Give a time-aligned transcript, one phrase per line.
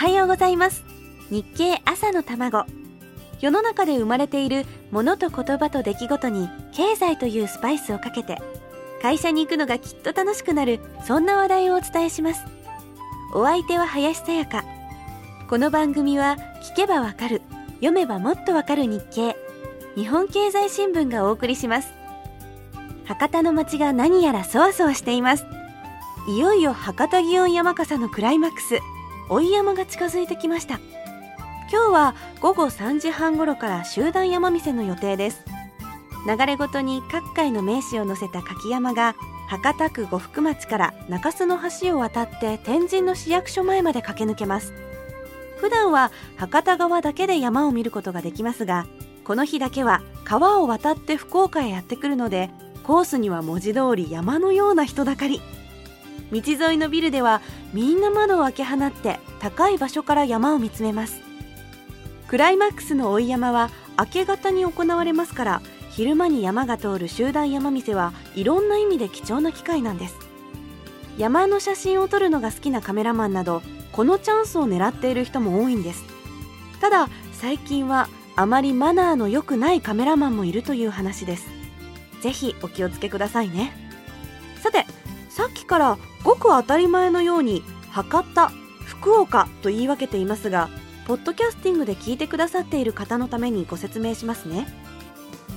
[0.00, 0.82] はようございます。
[1.28, 2.64] 日経朝の卵。
[3.38, 8.38] 世の中で生まれているものと言葉と出来事に経済というスパイスをかけて
[9.02, 12.46] 会社に行くのがきっと楽しくなるそんな話題をお伝えします。
[13.34, 14.64] お相手は林さやか。
[15.50, 19.36] この番組は聞けばわかる読めばもっとわかる日経。
[19.96, 21.92] 日本経済新聞がお送りします。
[23.04, 25.44] 博多の街が何やらそわそわしています。
[26.26, 28.78] いよいよ博多祇園山笠のクライマックス。
[29.30, 30.80] 追山が近づいてきました。
[31.70, 35.44] 今日は午後3時半頃から集団山見せの予定です。
[36.26, 39.14] 流れごとに各界の名士を乗せた柿山が
[39.48, 44.74] 博多区呉服町から中洲の橋を渡って天神の市役所前まで駆け抜けます。
[45.58, 48.86] 普段は博多側だけで山を見ることができますが
[49.24, 52.50] この日だけは川を渡って福岡へやってくるので
[52.82, 55.40] コースには文字通り山のような人だかり。
[56.32, 57.40] 道沿いのビルでは
[57.72, 61.20] みんな窓を開け放って高い場所から山を見つめます。
[62.28, 70.14] クライマックスの追い山は明け方に行われますから昼間に山が通る集団山見せはいろんな意味で貴重な機会なんです。
[71.18, 73.62] 山の写真を撮るのが好きなカメラマンなど
[73.92, 76.04] このチャンスを狙っている人も多いんです。
[76.80, 81.46] ただ最近はあまりマナーの良くないカメラマンもいるという話です
[82.22, 83.72] ぜひお気をつけくださいね
[84.62, 84.86] さて
[85.28, 85.98] さっきから
[86.30, 88.50] ごく当たり前のように博多
[88.84, 90.68] 福岡と言い分けていますが
[91.04, 94.68] ポッドキャスティングで聞いてくださっている方のためにご説明しますね。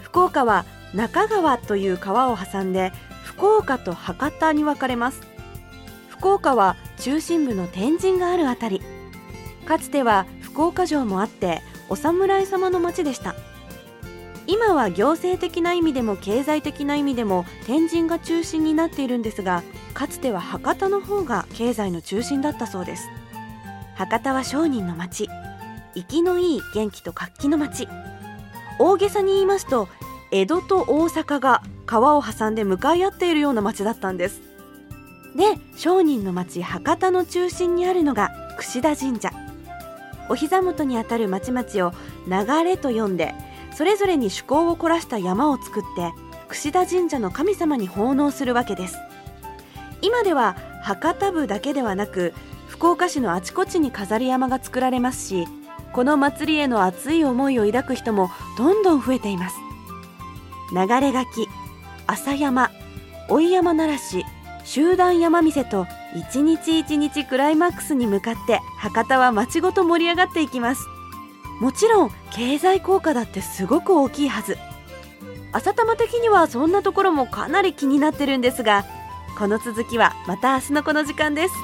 [0.00, 2.92] 福岡は中川という川を挟んで
[3.24, 5.20] 福岡と博多に分かれます。
[6.08, 8.80] 福岡は中心部の天神があるあたり。
[9.66, 13.34] かつては福岡城もあってお侍様の町でした。
[14.46, 19.62] 今は行政的な意味でも経済的な意味でも天神が中心になっているんですが
[19.94, 23.08] かつては博多の方が経済の中心だったそうです。
[23.94, 25.28] 博多は商人の町。
[25.94, 27.88] 生きのいい元気と活気の町。
[28.80, 29.88] 大げさに言いますと
[30.32, 34.42] 江戸と大阪が川を挟んで向かい合っているような町だったんです。
[35.36, 39.30] で商人の町博多の中心にあるのが櫛田神社。
[40.28, 41.92] お膝元にあたる町々を
[42.26, 43.34] 流れと呼んで
[43.74, 46.12] それぞれに趣向を凝らした山を作って
[46.48, 48.96] 櫛田神社の神様に奉納するわけです。
[50.04, 52.34] 今では博多部だけではなく
[52.68, 55.46] 福岡市のあちこちに飾り山が作られますし
[55.94, 59.56] この祭りへの熱い思いを抱く人もどんどん増えています。
[60.74, 61.48] 流れ柿
[62.06, 62.70] 朝山
[63.30, 64.26] 追山鳴らし
[64.64, 70.84] 集団山見せと一日一日クライマックスに向かって博多は街ごと盛り上がっていきます。
[71.62, 74.58] もちろん経済効果だってすごく大きいはず。
[75.52, 78.84] 朝玉的にはそんなところもかなり気になってるんですが
[79.36, 81.54] この続きはまた明日のこの時間です。